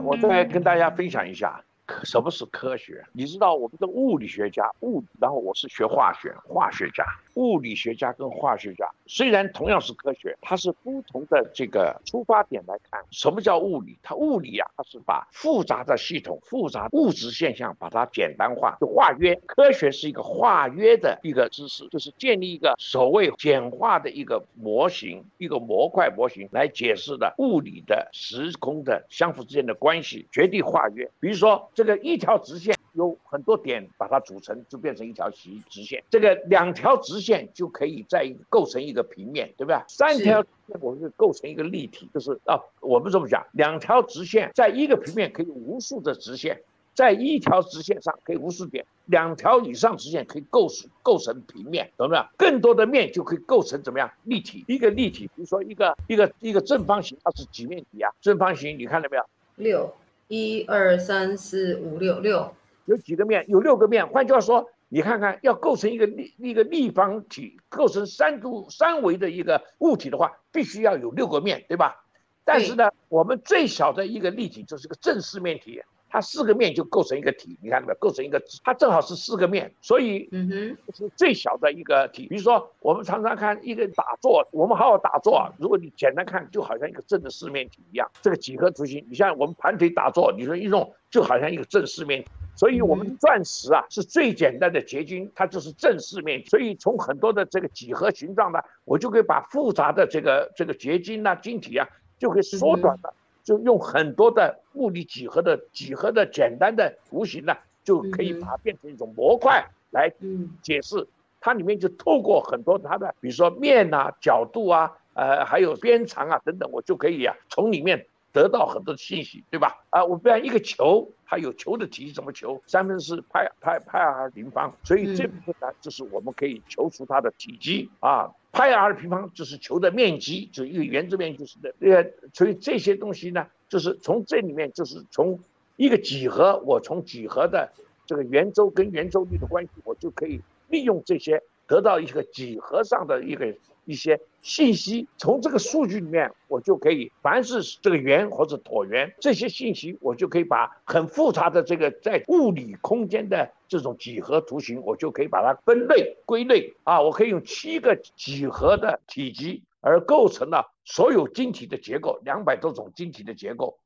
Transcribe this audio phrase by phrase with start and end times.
[0.00, 1.62] 我再跟大家分享一下。
[2.02, 3.04] 什么是科学？
[3.12, 7.04] 你知道我们的物理学家物，然后我是学化学，化学家，
[7.36, 13.02] 物理学家跟化学家虽然同样是科学，它是不同的这个出发点来看。
[13.10, 13.96] 什么叫物理？
[14.02, 19.34] 它物理啊，它是把复杂的系统、复杂物质现象把它简单化，就化约。
[19.46, 31.10] 科学是一个化约的一个知识，就是建立一个所谓简化的一个模型，一个模块模型来解释的物理的时空的相互之间的关系，绝对化约。
[31.20, 31.56] 比如说。
[31.74, 36.02] 这个一条直线有很多点把它组成，就变成一条直直线。
[36.10, 39.78] 这个两条直线就可以在构成一个平面，对不对？
[39.86, 40.42] 三条
[40.80, 46.60] 我们是构成一个立体，就是啊，我们这么讲，两条直线在一个平面可以无数的直线，
[46.94, 52.24] 在一条直线上可以无数点，两条以上直线可以构成构成平面，懂不懂？
[52.38, 54.64] 更多的面就可以构成怎么样立体？
[54.66, 58.10] 一个立体，比如说一个一个一个正方形，它是几面体啊？
[58.22, 59.24] 正方形你看到没有？
[59.56, 59.94] 六。
[60.28, 62.52] 一二三四五六六，
[62.86, 63.44] 有几个面？
[63.48, 64.08] 有六个面。
[64.08, 72.04] 换句话说，你看看，要构成一个立一个立方体，构成三度三维的一个物体的话，必须要有六个面，对吧？
[72.44, 75.82] 但是呢，我们最小的一个立体就是个正四面体。
[76.08, 77.98] 它四个面就构成一个体，你看到没有？
[77.98, 82.26] 构成一个，它正好是四个面，所以嗯哼，是最小的一个体。
[82.28, 85.52] 比如说，我们常常看一个打坐，我们好好打坐啊。
[85.58, 88.10] 如果你简单看，就好像一个正的四面体一样。
[88.22, 92.28] 这个几何图形，你像我们盘腿打坐，你说一弄就好像一个正四面体。
[92.54, 96.42] 所以，我们钻石啊是最简单的结晶，它就是正四面。
[96.46, 101.86] 所以，从很多的这个几何形状呢，我就可以把复杂的这个这个结晶呐、晶体啊，
[102.18, 103.12] 就可以缩短了。
[103.46, 110.12] 就用很多的物理几何的几何的简单的图形呢，就可以把它变成一种模块来
[110.60, 111.06] 解释。
[111.40, 119.78] 它里面就透过很多它的，比如说面啊、角度啊、呃，还有边长啊等等，我就可以啊从里面得到很多信息，对吧？
[119.90, 122.60] 啊，我不然一个球，它有球的体积，怎么求？
[122.66, 128.28] 三分之派派派 r 平方，所以这部分呢，就是我们可以求出它的体积啊。
[128.56, 131.74] 派 r 平方就是球的面积，就一个圆周面就是的。
[131.80, 132.02] 呃，
[132.32, 135.38] 所以这些东西呢，就是从这里面，就是从
[135.76, 137.70] 一个几何，我从几何的
[138.06, 140.40] 这个圆周跟圆周率的关系，我就可以
[140.70, 143.54] 利用这些得到一个几何上的一个。
[143.88, 163.80] 一些信息从这个数据里面，我就可以，凡是这个圆或者椭圆这些信息，我就可以把很复杂的这个在物理空间的这种几何图形，我就可以把它分类归类啊，我可以用七个几何的体积而构成了所有晶体的结构，两百多种晶体的结构，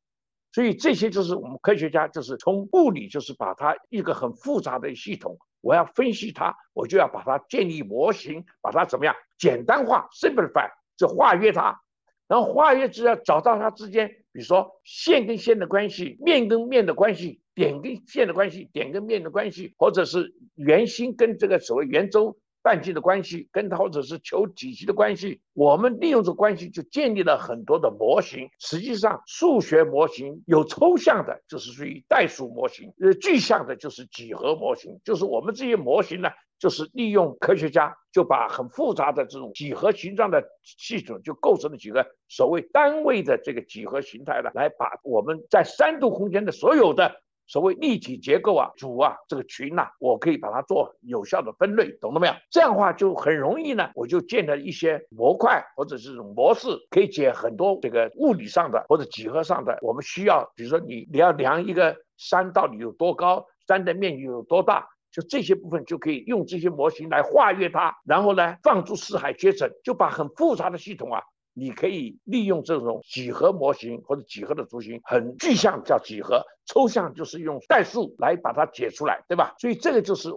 [0.53, 5.39] 所以这些就是我们科学家就是从物理就是把它一个很复杂的系统。
[5.61, 11.81] 我要分析它，我就要把它建立模型，把它怎么样简单化 （simplify），就化约它。
[12.29, 22.39] 然后化约之后找到它之间，比如说线跟线的关系，面跟面的关系，点跟线的关系，点跟面的关系，或者是圆心跟这个所谓圆周。
[22.63, 28.49] 半径的关系跟它或者是球体积的关系，我们利用这关系就建立了很多的模型。
[28.59, 35.01] 实际上，数学模型有抽象的，就是属于代数模型；呃，具象的就是几何模型。
[35.05, 36.29] 就是我们这些模型呢，
[36.59, 47.23] 就是利用科学家就把很复杂的这种几何形状的系统，就构成了几个所谓单位的这个几何形态了，来把我们在三度空间的所有的。
[47.51, 52.35] 所谓立体结构啊，组啊，这个群呐，我可以把它做有效的分类，懂了没有？
[52.49, 71.21] 这样的话就很容易呢，我就建了一些模块或者这种模式，可以解很多这个物理上的或者几何上的我们需要，比如说你你要量一个山到底有多高，山的面积有多大，就这些部分就可以用这些模型来化约它，然后呢放诸四海皆准，就把很复杂的系统啊。
[71.53, 79.55] 你可以利用这种几何模型或者几何的图形，很具象叫几何，抽象就是用代数来把它解出来，对吧？
[79.59, 80.31] 所以这个就是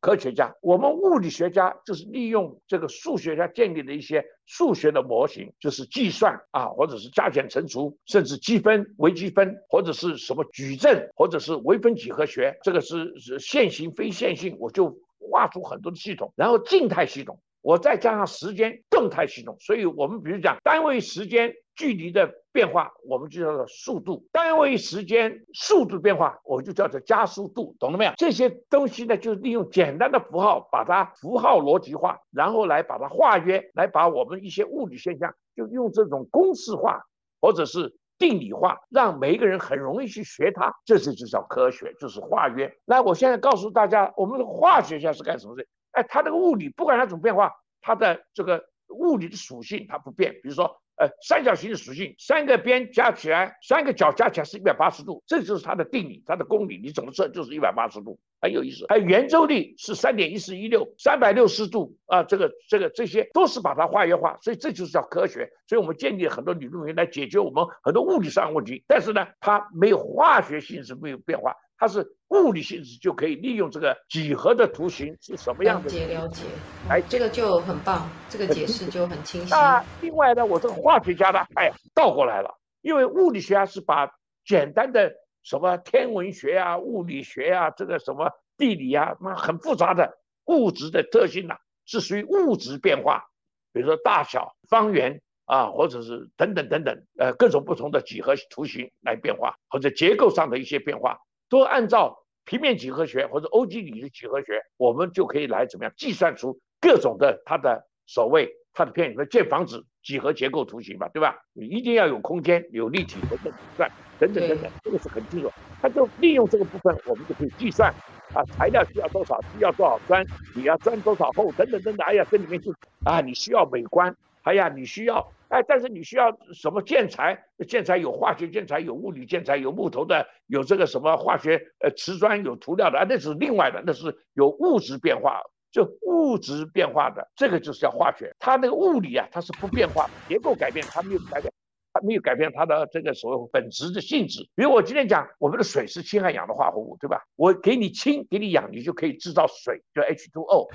[0.00, 14.98] 科学家，我们物理学家就是利用这个数学家建立的一些数学的模型，就是计算啊，或者是加减乘除，甚至积分、微积分，或者是什么矩阵，或者是微分几何学，这个是是线性、非线性，我就
[15.30, 17.40] 画出很多的系统，然后静态系统。
[17.62, 28.12] 我再加上时间动态系统，所以我们比如讲单位时间距离的变化，我们就叫做速度；单位时间速度变化，我就叫做加速度，懂了没有？
[28.16, 37.00] 这些东西呢，就是利用简单的符号，把它符号逻辑化，然后来把它化约，来把我们一些物理现象，就用这种公式化
[37.40, 40.74] 或者是定理化，让每一个人很容易去学它。
[40.84, 42.70] 这是就叫科学，就是化约。
[42.84, 45.64] 那我现在告诉大家，我们的化学家是干什么的？
[45.92, 50.32] 哎，它这个物理不管它怎么变化，它的这个物理的属性它不变。
[50.42, 50.64] 比如说，
[50.96, 58.86] 呃三角形的属性，三个边加起来，三个角加起来是一百八十度，这就是它的定理，它的公理，你怎么测就是一百八十度，很有意思。
[58.88, 65.50] 还有圆周率是三点一四一六，三百六十度啊，这个这个这些都是把它化约化，所以这就是叫科学。
[65.66, 71.56] 所以我们建立很多理论来解决我们很多物理上的问题，但是呢，它没有化学性质没有变化。
[71.82, 75.88] 它是物理性质就可以利用这个几何的图形是什么样的？
[75.88, 76.44] 了解了解，
[76.88, 79.50] 哎，这个就很棒，这个解释就很清晰。
[79.50, 84.08] 那另外呢，我这个化学家呢，哎，倒过来了，因为物理学家是把
[84.44, 85.12] 简单的
[85.42, 90.08] 什么天文学啊、物理学啊、这个什么地理啊，那很复杂的
[90.44, 93.24] 物质的特性呢，是属于物质变化，
[93.72, 101.18] 比如说大小、方圆啊，或者是等等等等，呃，各种不同的几何图形来变化，或者结构上的一些变化。
[101.52, 111.36] 都按照平面几何学或者欧几里的几何学，我们就可以来怎么样计算出各种的它的所谓它的片的建房子几何结构图形吧，对吧？
[111.52, 115.52] 你一定要有空间、有立体等等计算等等等等，这个是很清楚。
[115.82, 117.92] 它就利用这个部分，我们就可以计算
[118.32, 120.24] 啊，材料需要多少，需要多少砖，
[120.56, 122.06] 你要砖多少厚等等等等。
[122.06, 122.72] 哎呀，这里面就
[123.04, 125.30] 啊，你需要美观，哎呀，你需要。
[125.52, 127.38] 哎，但是你需要什么建材？
[127.68, 138.34] 建材有化学建材，有物理建材，有木头的，有这个什么化学呃瓷砖，有涂料的啊，那是另外的，那是有物质变化，就物质变化的，这个就是叫化学。
[138.38, 141.52] 它那个物理啊，它是不变化，结构改变它没有改变，
[141.92, 144.48] 它没有改变它的这个所谓本质的性质。
[144.54, 147.22] 比如我今天讲，我们的水是氢和氧的化合物，对吧？
[147.36, 150.70] 我给你氢，给你氧，你就可以制造水，叫 H2O。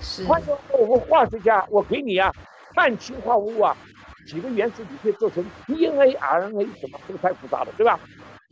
[0.00, 0.24] 是。
[0.24, 2.32] 换句话说，我们化学家，我给你啊，
[2.74, 3.76] 碳氢化合物啊。
[4.30, 7.98] 几个原子你可以做成 DNA、RNA 什么，这个太复杂了，对吧？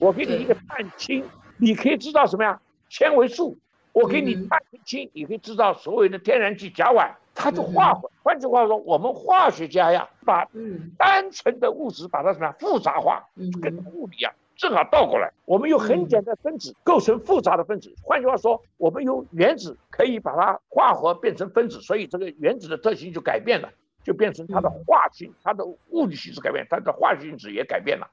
[0.00, 1.24] 我给你一个碳氢，
[1.56, 2.60] 你可以制造什么呀？
[2.88, 3.56] 纤维素。
[3.92, 8.10] 我给你碳氢，你可以制造所有的天然气甲烷，它就化合。
[8.22, 10.46] 换句话说，我们化学家呀，把
[10.96, 13.24] 单纯的物质把它什么呀复杂化，
[13.60, 15.32] 跟物理啊正好倒过来。
[15.46, 17.92] 我们用很简单的分子构成复杂的分子。
[18.02, 23.68] 换句话说，我们用原子可以把它化合变成分子，所以这个原子的特性就改变了。
[24.04, 28.08] 就变成它的化性，它的物理性质改变，它的化学性质也改变了。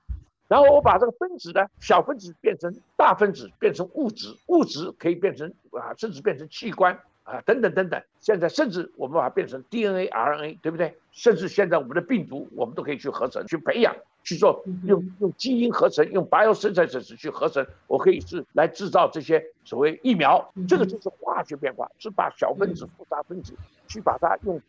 [0.47, 7.99] 然后我把这个分子呢，小分子变成大分子，变成物质，物质可以变成啊，甚至变成器官啊，等等等等。
[8.19, 10.95] 现在甚至我们把它变成 DNA、RNA，对不对？
[11.11, 20.51] 甚至现在我们的病毒，我们都可以去合成、去培养、去做，用用基因合成，用 bio 生产者去合成，我可以是来制造这些所谓疫苗。
[20.67, 23.55] 这个就是化学变化，是把小分子、复杂分子
[23.87, 24.61] 去把它用。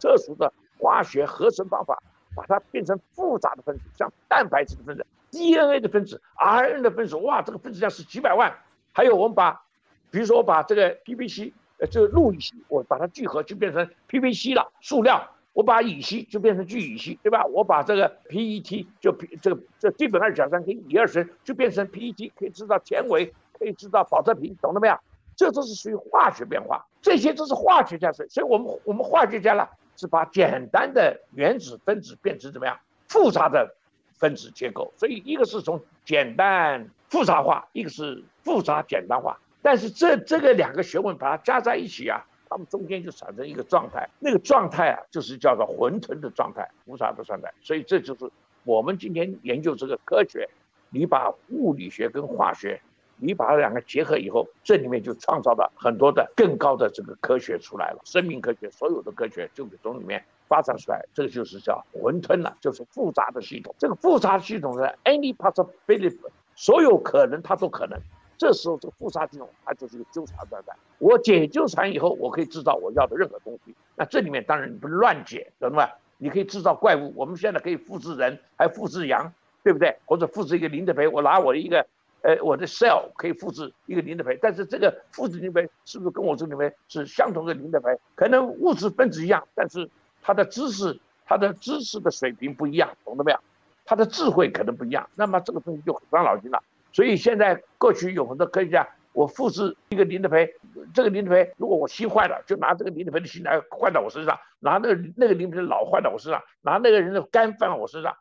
[0.00, 2.02] 特殊的化学合成方法，
[2.34, 8.52] 把它变成复杂的分子，像蛋白质的分子、DNA 的分子、RNA 的分子，哇，这个分子量是几百万。
[8.92, 9.62] 还有我们把，
[10.10, 15.30] 比如说我把这个 PVC，呃，这个氯乙烯，我把它聚合就变成 PVC 了，塑料。
[15.52, 17.44] 我把乙烯就变成聚乙烯，对吧？
[17.46, 24.96] 我把这个 PET 就 P 这个这基苯二甲酸跟乙二醇就变成 PET，可以制造纤维，可以制造保特瓶，懂了没有？
[25.34, 29.68] 这都是属于化学变化，这些都是化学家所以我们我们化学家呢。
[30.00, 33.74] 是把简单的原子分子变成怎么样复杂的
[34.14, 39.38] 分子结构，所以一个是从简单复杂化，一个是复杂简单化。
[39.60, 47.52] 但是这这个两个学问把它加在一起啊，它们中间就产生一个状态，那个状态啊就是叫做混沌的状态、复杂的状态。
[47.60, 48.30] 所以这就是
[48.64, 50.48] 我们今天研究这个科学，
[50.88, 52.80] 你把物理学跟化学。
[53.22, 63.74] 你把它两个结合以后，这里面就创造了很多的更高的这个科学出来了，生命科学，所有的科学就从里面发展出来，这个就是叫混沌了，就是复杂的系统。
[63.78, 66.16] 这个复杂系统呢，any possibility，
[66.54, 67.98] 所有可能它都可能。
[68.38, 70.72] 这时候这个复杂系统它就是一个纠缠状态。
[70.98, 73.74] 我解纠缠以后，我可以制造我要的任何东西。
[73.96, 75.88] 那这里面当然你不乱解，懂吗？
[76.16, 79.96] 你可以制造怪物，我们现在可以复制人，还复制羊，对不对？
[80.06, 81.86] 或者复制一个林德培，我拿我的一个。
[82.22, 87.88] 呃，我的 cell 可以复制一个磷的培，但是这个复制磷的培是不是跟我这里面是相同的磷的培？
[88.14, 89.88] 可能物质分子一样，但是
[90.22, 93.38] 它的知识、它的知识的水平不一样，懂了没有？
[93.84, 96.62] 它的智慧可能不一样，那么这个东西就很伤脑筋了。
[96.92, 100.54] 所以现在过去有很多科学家，我复制一个磷的培，
[100.92, 108.14] 这个磷的培如果我心坏了，就拿这个磷的培的心来换到我身上，拿那个那个磷的培脑换到我身上，拿那个人的肝放到我身上。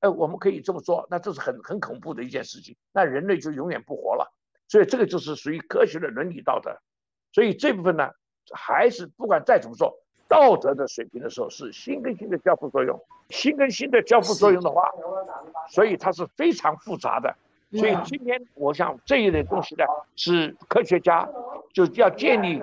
[0.00, 4.32] 哎，我们可以这么说，那这是很很恐怖的一件事情，那人类就永远不活了。
[4.66, 6.76] 所以这个就是属于科学的伦理道德。
[7.32, 8.10] 所以这部分呢，
[8.52, 9.94] 还是不管再怎么说，
[10.28, 12.98] 道德的水平的时候，是心跟心的交互作用。
[13.28, 14.90] 心跟心的交互作用的话，
[15.68, 17.32] 所以它是非常复杂的。
[17.72, 19.84] 所以今天我想这一类东西呢，
[20.16, 21.28] 是科学家
[21.72, 22.60] 就要建立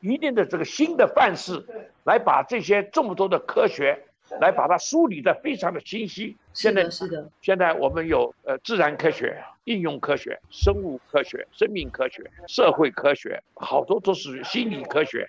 [0.00, 1.62] 一定的这个新的范式，
[2.04, 4.07] 来把这些这么多的科学。
[4.40, 6.36] 来把它梳理的非常的清晰。
[6.52, 15.26] 现在是的，现在我们有呃自然科学、应用科学、生物科学、生命科学、社会科学，好多都是心理科学。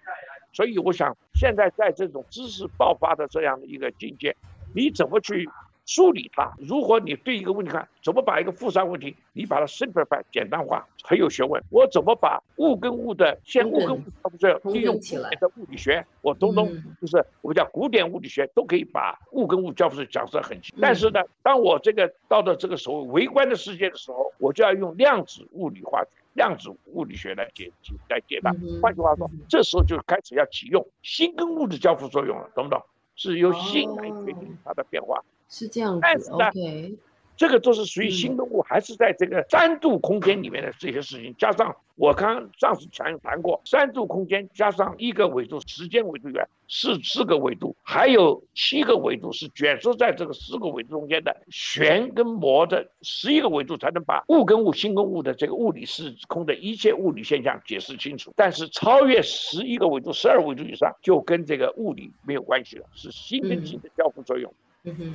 [0.52, 4.36] 所以我想，现在在这种知识爆发的这样的一个境界，
[4.74, 5.48] 你怎么去？
[5.90, 6.54] 梳理它。
[6.60, 11.60] 如果你对一个问题看，怎么把一个复杂问题，你把它 simplify 简单化，很有学问。
[11.72, 20.78] 我怎么把物跟物的先物跟物不是利用起来的物理学，我通通就是我们叫古典物理学都可以把物跟物交互讲得很清。
[20.80, 28.54] 但是呢，当我这个到了这个所谓微观的世界的时候，我就要用量子物理化学、量子物理学来解解来解答。
[28.80, 32.80] 换句话说，这时候就开始要启用心跟物质交互作用了，懂不懂？
[33.16, 35.20] 是由心来决定它的变化。
[35.50, 36.96] 是这样子，OK，
[37.36, 58.34] 这个都是属于新动物，还是在这个三度空间里面的这些事情，加上我刚上次谈谈过，三度空间加上一个维度，时间维度元是四个维度，还有七个维度是卷缩在这个四个维度中间的旋跟膜的十一个维度，才能把物跟物、心跟物的这个物理时空的一切物理现象解释清楚。
[58.36, 64.54] 但是超越十一个维度、十二维度以上，就跟这个物理没有关系了，是心跟心的交互作用。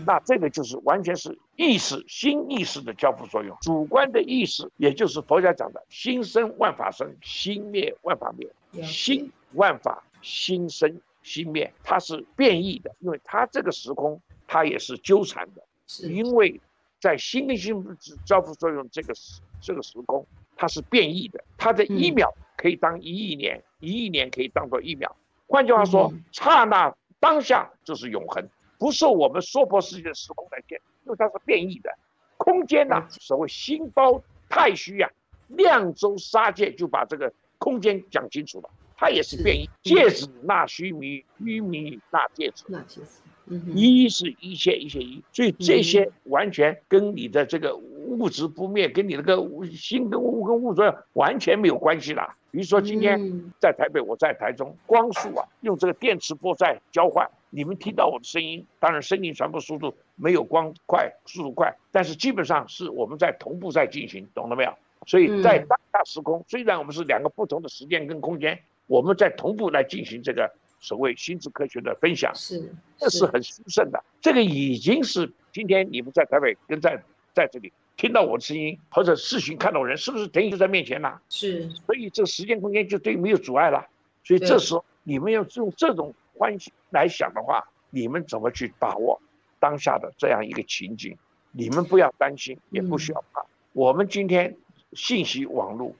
[0.06, 3.56] 那这个就是完全是意识、新意识的交互作用。
[3.60, 8.48] 主观的意识，也就是佛家讲的“心生万法生，心灭万法灭”。
[8.82, 15.62] 心万法，心生心灭，它是变异的，因为它这个时空它也是纠缠的。
[16.08, 16.60] 因为
[17.00, 17.84] 在心跟心
[18.24, 20.26] 交互作用这个时这个时空，
[20.56, 21.44] 它是变异的。
[21.56, 25.14] 它的一秒可以当一亿年，一亿年可以当做一秒。
[25.46, 28.48] 换句话说，刹那当下就是永恒。
[28.78, 31.90] 不受我们娑婆世界的时空来限，因为它是变异的。
[32.36, 35.10] 空间呐，所谓心包太虚呀，
[35.48, 38.68] 量周杀界就把这个空间讲清楚了。
[38.96, 42.64] 它也是变异，戒指纳须弥，须弥纳戒指。
[42.68, 49.36] 纳戒指，一是一切一切一，所以这些完全跟你的这个物质不灭，跟你那个
[49.72, 52.34] 心跟物跟物质完全没有关系了。
[52.50, 57.28] 比如说今天在台北，我在台中，光速啊，用这个电磁波在交换。
[57.54, 64.74] 你们听到我的声音，当然声音传播速度没有光快，速度快，但是基本上是我们在同步在进行，懂了没有？
[65.06, 68.58] 所以在当下时空，虽然我们是两个不同的时间跟空间，
[68.88, 74.02] 我们在同步来进行这个所谓心智科学的分享，是，这是很殊胜的。
[74.20, 77.00] 这个已经是今天你们在台北跟在
[77.32, 81.22] 在这里听到我的声音，或者视频看到人，是不是等于就在面前了？
[81.28, 83.86] 是，所以这个时间空间就对没有阻碍了。
[84.24, 86.12] 所以这时候你们要用这种。
[86.36, 89.20] 关系来想的话，你们怎么去把握
[89.58, 91.16] 当下的这样一个情景？
[91.52, 93.44] 你们不要担心，也不需要怕。
[93.72, 94.56] 我们今天
[94.92, 95.94] 信息网络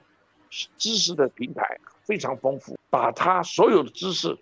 [0.77, 4.37] 知识的平台非常丰富，把它所有的知识、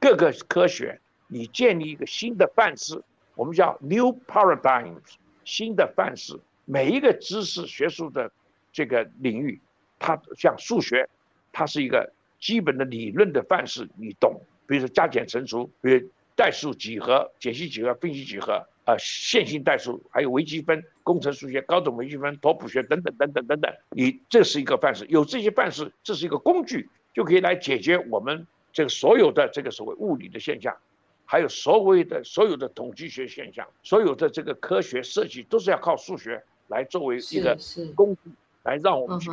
[0.00, 3.02] 各个科学，你建立一个新的范式，
[3.34, 5.00] 我们叫 new paradigms，
[5.44, 6.38] 新的范式。
[6.64, 8.30] 每一个知识学术的
[8.72, 9.60] 这个领域，
[9.98, 11.08] 它像数学，
[11.52, 14.40] 它是一个基本的理论的范式，你懂。
[14.68, 18.52] 比如说加减乘除，比如代数几何、解析几何、分析几何，
[18.84, 23.74] 啊，线性代数，还有微积分、工程数学、高等微积分、拓扑学等等等等等等。
[23.90, 30.76] 你这是一个范式，有这些范式，这是一个工具，就可以来解决我们这个所有的这个所谓物理的现象，
[31.24, 37.58] 还有所谓的所有的统计学现象，所有的这个科学设计都是要靠数学来作为一个
[37.96, 38.30] 工具
[38.64, 39.30] 来让我们去，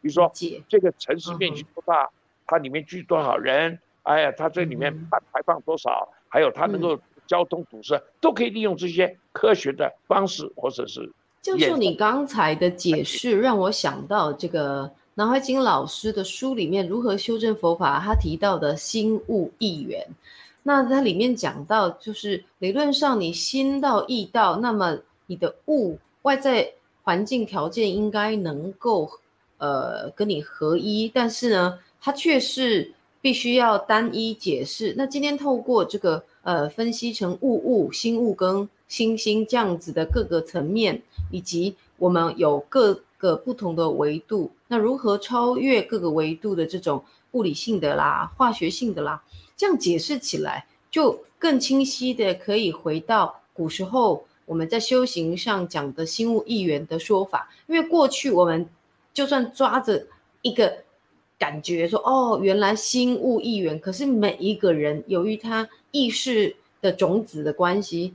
[0.00, 0.32] 比如说
[0.68, 2.10] 这个城市面积多大，
[2.46, 3.78] 它里面居多少人。
[4.04, 11.10] 哎呀，它这里面排排放多少，还有它能够交通堵塞，都可以利用这些科学的方式，或者是。
[11.40, 20.06] 教授，你刚才的解释让我想到这个南怀瑾老师的书里面《如何修正佛法》，他提到的心物意缘。
[20.62, 26.70] 那它里面讲到，就是理论上你心到意到，那么你的物外在
[27.02, 29.10] 环境条件应该能够
[29.56, 32.92] 呃跟你合一，但是呢，它却是。
[33.24, 34.92] 必须要单一解释。
[34.98, 41.00] 那今天透过这个呃分析成物物、心物跟心心这样子的各个层面，
[41.30, 47.02] 以及我们有各个不同的维度，那如何超越各个维度的这种
[47.32, 49.22] 物理性的啦、化学性的啦，
[49.56, 57.48] 这样解释起来就更清晰的可以回到古时候我们在修行上讲的心物一元的说法。
[57.68, 58.68] 因为过去我们
[59.14, 60.06] 就算抓着
[60.42, 60.84] 一个。
[61.38, 68.14] 感觉说哦，原来心物一元，可是每一个人由于他意识的种子的关系，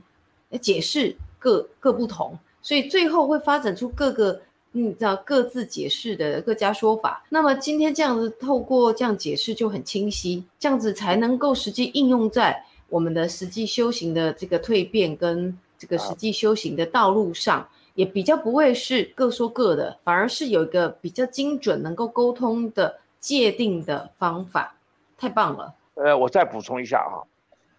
[0.60, 4.40] 解释各各不同，所以最后会发展出各个
[4.72, 7.24] 你知道各自解释的各家说法。
[7.28, 24.74] 那么今天这样子透过这样解释就很清晰，这样子才能够实际应用在我们的实际修行的这个蜕变跟这个实际修行的道路上，也比较不会是各说各的，反而是有一个比较精准能够沟通的界定的方法，
[25.16, 25.74] 太棒了。
[25.94, 27.22] 呃，我再补充一下啊，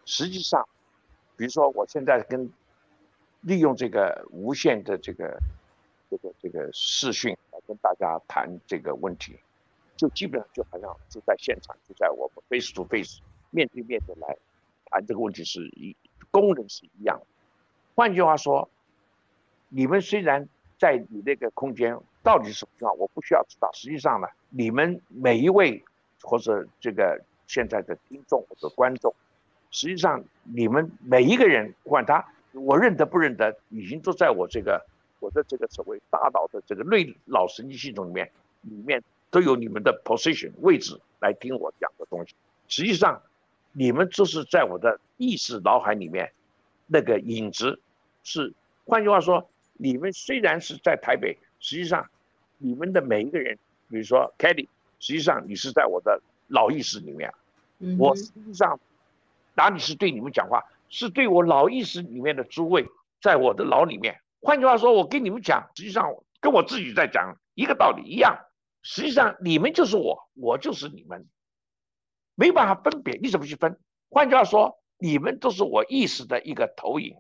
[0.06, 0.68] 实际上，
[1.36, 2.50] 比如说我现在跟
[3.42, 5.40] 利用这个无线的这个
[6.10, 9.40] 这个这个视讯来跟大家谈这个问题，
[9.98, 13.20] 就基本上就好像就在现场，就在我们 face to face
[13.50, 14.38] 面对面的来
[14.86, 15.96] 谈这个问题是一
[16.30, 17.26] 功能是一样的。
[17.96, 18.70] 换句话说，
[19.70, 20.48] 你们虽然
[20.82, 23.70] 在你那个空间到底是什么情况，我不需要知道。
[23.72, 25.84] 实际上呢，你们每一位
[26.24, 29.14] 或者这个现在的听众或者观众，
[29.70, 32.26] 实际上你们每一个人，管他。
[32.54, 34.84] 我认得不认得，已经都在我这个
[35.20, 42.34] 我的这个所谓大脑的这个内脑神经系统里面，里面都有你们的 position 位置来听我讲的东西。
[42.68, 43.22] 实际上，
[43.72, 46.32] 你们就是在我的意识脑海里面
[46.88, 47.80] 那个影子，
[48.24, 48.52] 是
[48.86, 49.48] 换句话说，
[49.82, 52.08] 你们虽然是在台北，实际上
[52.60, 53.58] 你们的每一个人，
[53.90, 54.70] 比如说 k e t t y
[55.00, 57.34] 实际上你是在我的老意识里面，
[57.98, 58.80] 我实际上
[59.56, 60.64] 哪里是对你们讲话？
[60.88, 62.86] 是对我老意识里面的诸位，
[63.20, 64.22] 在我的脑里面。
[64.40, 68.38] 换句话说，我跟你们讲，实际上跟我自己在讲一个道理一样。
[68.84, 71.26] 实际上，你们就是我，我就是你们，
[72.36, 73.18] 没办法分别。
[73.20, 73.80] 你怎么去分？
[74.10, 77.16] 换句话说，你们都是我意识的一个投影。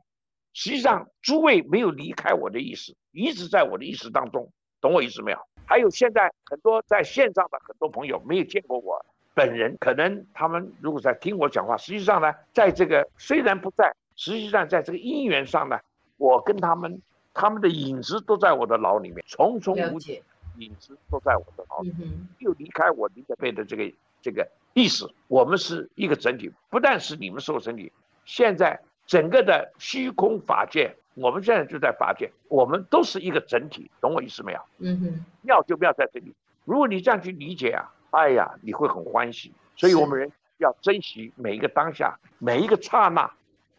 [0.53, 5.39] 实际上，诸位没有离开我的意识，一直在我的意识当中，懂我意思没有？
[5.65, 9.05] 还有现在很多在线上的很多朋友没有见过我。
[9.33, 15.79] 本人可能他们如果在听我讲话，实际上呢，在这个虽然不在，实际上在这个因缘上呢，
[16.17, 17.01] 我跟他们
[17.33, 20.21] 他们的影子都在我的脑里面，重重无解，
[20.57, 21.93] 影子都在我的脑里，
[22.39, 23.89] 又离开我理解背的这个
[24.21, 25.07] 这个意识。
[25.29, 27.89] 我们是一个整体，不但是你们是我整体，
[28.25, 28.77] 现在
[29.11, 34.59] 整个的虚空法界，我们现在就在法界，我们都是一个整体，懂我意思没有？
[34.79, 36.33] 嗯哼，妙就妙在这里。
[36.63, 37.91] 如果你这样去理解啊。
[38.11, 43.31] 哎呀，你会很欢喜，所以我们人要珍惜每一个当下，每一个刹那，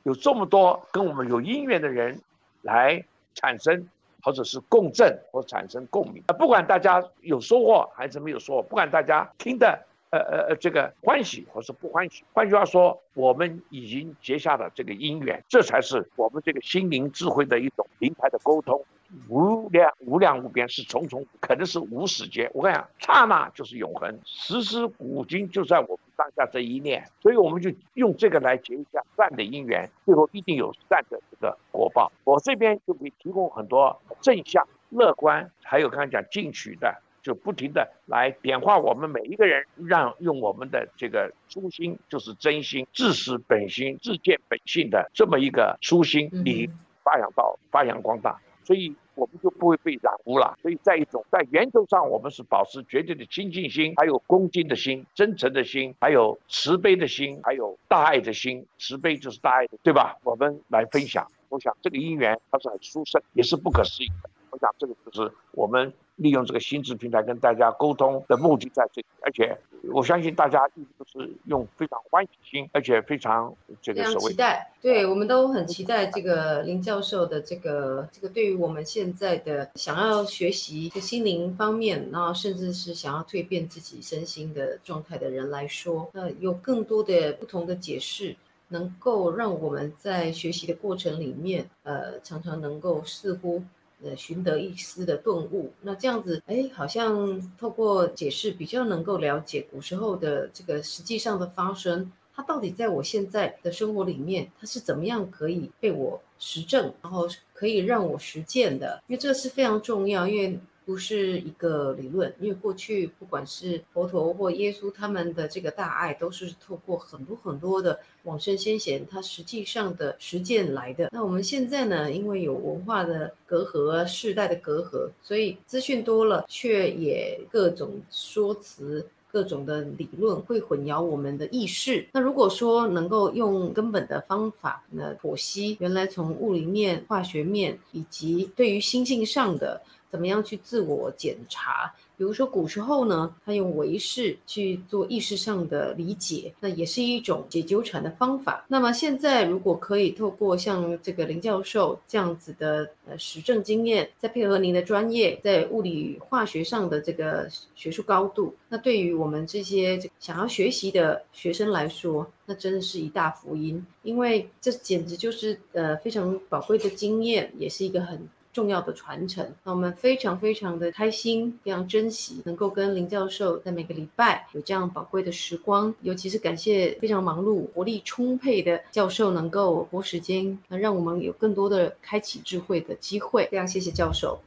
[0.05, 2.19] 有这么多跟我们有因缘的人
[2.63, 3.05] 来
[3.35, 3.87] 产生，
[4.23, 6.33] 或者是共振或产生共鸣啊。
[6.33, 9.79] 不管大家有收获还是没有收获，不管大家听的
[10.13, 18.83] 呃呃呃这个欢喜或是不欢喜，换句话说，我们已经结下了这个因缘，这才是我们这个心灵智慧的一种平台的沟通。
[19.29, 22.51] 无量无量无边是重重，可能是无始劫。
[22.55, 27.07] 我跟你讲，刹那就是永恒，时时古今就在我们当下这一念。
[27.21, 32.11] 所以我们就用这个来结一下善的因缘，最后一定有善的这个果报。
[32.25, 46.69] 我这边就可以提供很多正向、乐观，还有刚才讲进取的，就不停的来点化我们每一个人，让用我们的这个初心，就是真心、自始本心、自见本性的这么一个初心，你
[47.03, 48.41] 发扬到发扬光大。
[48.65, 48.95] 所以。
[49.15, 50.57] 我们就不会被染污了。
[50.63, 58.67] 所以在一种在源头上，我们是保持绝对的清净心，还有恭敬的心、真诚的心，还有慈悲的心，还有大爱的心。
[58.79, 60.17] 慈悲就是大爱的，对吧？
[60.25, 61.31] 我们来分享。
[61.51, 64.31] 我想这个因缘它是很殊胜，也是不可思议的。
[64.49, 65.93] 我想这个就是我们。
[66.17, 69.57] 利用这个心智平台跟大家沟通的目的在这里，而且
[69.93, 74.71] 我相信大家一直都是用非常欢喜心，而且非常这个期待。
[74.81, 88.37] 对，我们都很期待这个林教授的这个这个对于我们现在的想要学习的心灵方面，然后甚至是想要蜕变自己身心的状态的人来说，那有更多的不同的解释，
[88.69, 93.63] 能够让我们在学习的过程里面，呃，常常能够似乎。
[94.05, 109.03] 呃，寻得一丝的顿悟，那这样子，哎，好像透过解释比较能够了解古时候的这个实际上的发生，它到底在我现在的生活里面，它是怎么样可以被我实证，然后可以让我实践的？
[109.07, 110.59] 因为这个是非常重要，因为。
[110.85, 121.09] 不是一个理论，因为过去不管是佛陀或耶稣，他们的这个大爱都是透过很多很多的往生先贤，他实际上的实践来的。
[121.13, 132.05] 那我们现在呢，因为有文化的隔阂、世代的隔阂，所以资讯多了，却也各种说辞、各种的理论会混淆我们的意识。
[132.13, 139.81] 那如果说能够用根本的方法，那剖析原来从物理面、化学面，以及对于心性上的。
[140.13, 141.91] 怎么样去自我检查？
[142.19, 148.65] 比如说古时候呢，他用唯识去做意识上的理解，那也是一种解纠缠的方法。
[148.69, 168.29] 那么现在如果可以透过像这个林教授这样子的呃实证经验，再配合您的专业，在物理化学上的这个学术高度，那对于我们这些想要学习的学生来说，那真的是一大福音，因为这简直就是呃非常宝贵的经验，也是一个很。
[168.53, 183.49] 重要的传承，那我们非常非常的开心，非常珍惜能够跟林教授在每个礼拜有这样宝贵的时光，尤其是感谢非常忙碌、活力充沛的教授能够拨时间，那让我们有更多的开启智慧的机会。
[183.51, 184.39] 非常谢谢教授。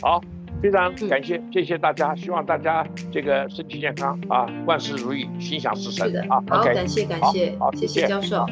[0.00, 0.20] 好，
[0.62, 6.06] 非常感谢，谢谢大家，希望大家这个身体健康啊，万事如意，心想事成。
[6.06, 8.46] 是的，好，感谢感谢，谢谢教授。